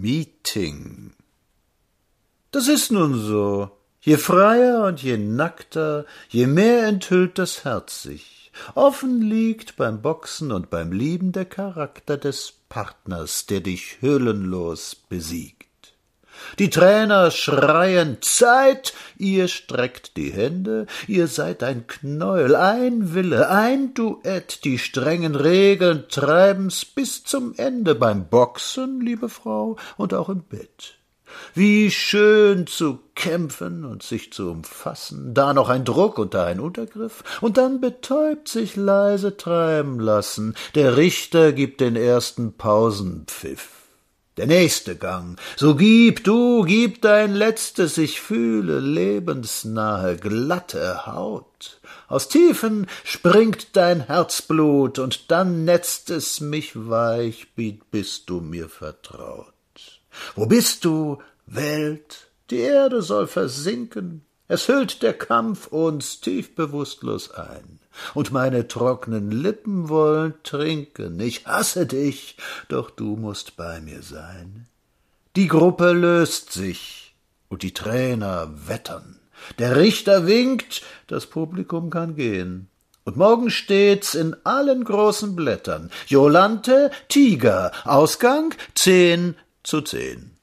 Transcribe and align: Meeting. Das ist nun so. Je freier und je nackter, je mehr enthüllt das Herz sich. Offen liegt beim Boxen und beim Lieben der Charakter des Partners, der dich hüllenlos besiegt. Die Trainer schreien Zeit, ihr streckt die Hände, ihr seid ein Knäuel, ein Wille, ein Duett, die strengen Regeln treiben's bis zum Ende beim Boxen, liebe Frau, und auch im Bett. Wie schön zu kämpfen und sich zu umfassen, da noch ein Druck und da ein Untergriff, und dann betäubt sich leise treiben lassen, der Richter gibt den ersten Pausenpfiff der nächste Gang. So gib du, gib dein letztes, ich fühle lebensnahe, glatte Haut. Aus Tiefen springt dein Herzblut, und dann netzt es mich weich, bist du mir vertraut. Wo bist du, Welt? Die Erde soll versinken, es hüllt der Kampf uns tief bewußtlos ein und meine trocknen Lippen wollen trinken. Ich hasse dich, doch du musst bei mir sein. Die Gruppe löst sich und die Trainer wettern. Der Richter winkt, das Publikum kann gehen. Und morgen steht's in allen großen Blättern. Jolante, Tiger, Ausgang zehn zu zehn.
Meeting. 0.00 1.12
Das 2.52 2.68
ist 2.68 2.90
nun 2.90 3.20
so. 3.20 3.70
Je 4.00 4.16
freier 4.16 4.84
und 4.86 5.02
je 5.02 5.18
nackter, 5.18 6.06
je 6.30 6.46
mehr 6.46 6.86
enthüllt 6.86 7.38
das 7.38 7.64
Herz 7.64 8.02
sich. 8.02 8.50
Offen 8.74 9.20
liegt 9.20 9.76
beim 9.76 10.00
Boxen 10.00 10.52
und 10.52 10.70
beim 10.70 10.90
Lieben 10.90 11.32
der 11.32 11.44
Charakter 11.44 12.16
des 12.16 12.54
Partners, 12.68 13.46
der 13.46 13.60
dich 13.60 14.00
hüllenlos 14.00 14.96
besiegt. 14.96 15.69
Die 16.58 16.70
Trainer 16.70 17.30
schreien 17.30 18.18
Zeit, 18.20 18.92
ihr 19.18 19.48
streckt 19.48 20.16
die 20.16 20.30
Hände, 20.30 20.86
ihr 21.06 21.26
seid 21.26 21.62
ein 21.62 21.86
Knäuel, 21.86 22.54
ein 22.54 23.14
Wille, 23.14 23.48
ein 23.50 23.94
Duett, 23.94 24.64
die 24.64 24.78
strengen 24.78 25.34
Regeln 25.34 26.04
treiben's 26.08 26.84
bis 26.84 27.24
zum 27.24 27.54
Ende 27.56 27.94
beim 27.94 28.28
Boxen, 28.28 29.00
liebe 29.00 29.28
Frau, 29.28 29.76
und 29.96 30.14
auch 30.14 30.28
im 30.28 30.42
Bett. 30.42 30.96
Wie 31.54 31.90
schön 31.90 32.66
zu 32.66 32.98
kämpfen 33.14 33.84
und 33.84 34.02
sich 34.02 34.32
zu 34.32 34.50
umfassen, 34.50 35.32
da 35.34 35.54
noch 35.54 35.68
ein 35.68 35.84
Druck 35.84 36.18
und 36.18 36.34
da 36.34 36.44
ein 36.44 36.60
Untergriff, 36.60 37.22
und 37.40 37.56
dann 37.56 37.80
betäubt 37.80 38.48
sich 38.48 38.76
leise 38.76 39.36
treiben 39.36 40.00
lassen, 40.00 40.54
der 40.74 40.96
Richter 40.96 41.52
gibt 41.52 41.80
den 41.80 41.96
ersten 41.96 42.54
Pausenpfiff 42.54 43.79
der 44.40 44.46
nächste 44.46 44.96
Gang. 44.96 45.38
So 45.56 45.74
gib 45.74 46.24
du, 46.24 46.62
gib 46.62 47.02
dein 47.02 47.34
letztes, 47.34 47.98
ich 47.98 48.22
fühle 48.22 48.80
lebensnahe, 48.80 50.16
glatte 50.16 51.06
Haut. 51.06 51.78
Aus 52.08 52.28
Tiefen 52.28 52.86
springt 53.04 53.76
dein 53.76 54.06
Herzblut, 54.06 54.98
und 54.98 55.30
dann 55.30 55.66
netzt 55.66 56.08
es 56.08 56.40
mich 56.40 56.72
weich, 56.74 57.48
bist 57.90 58.30
du 58.30 58.40
mir 58.40 58.70
vertraut. 58.70 59.52
Wo 60.34 60.46
bist 60.46 60.86
du, 60.86 61.18
Welt? 61.44 62.30
Die 62.48 62.60
Erde 62.60 63.02
soll 63.02 63.26
versinken, 63.26 64.24
es 64.48 64.68
hüllt 64.68 65.02
der 65.02 65.12
Kampf 65.12 65.66
uns 65.66 66.20
tief 66.20 66.54
bewußtlos 66.54 67.30
ein 67.32 67.79
und 68.14 68.32
meine 68.32 68.68
trocknen 68.68 69.30
Lippen 69.30 69.88
wollen 69.88 70.34
trinken. 70.42 71.18
Ich 71.20 71.46
hasse 71.46 71.86
dich, 71.86 72.36
doch 72.68 72.90
du 72.90 73.16
musst 73.16 73.56
bei 73.56 73.80
mir 73.80 74.02
sein. 74.02 74.66
Die 75.36 75.48
Gruppe 75.48 75.92
löst 75.92 76.52
sich 76.52 77.14
und 77.48 77.62
die 77.62 77.74
Trainer 77.74 78.50
wettern. 78.66 79.20
Der 79.58 79.76
Richter 79.76 80.26
winkt, 80.26 80.82
das 81.06 81.26
Publikum 81.26 81.90
kann 81.90 82.16
gehen. 82.16 82.68
Und 83.04 83.16
morgen 83.16 83.50
steht's 83.50 84.14
in 84.14 84.36
allen 84.44 84.84
großen 84.84 85.34
Blättern. 85.34 85.90
Jolante, 86.06 86.90
Tiger, 87.08 87.72
Ausgang 87.84 88.54
zehn 88.74 89.36
zu 89.62 89.80
zehn. 89.80 90.36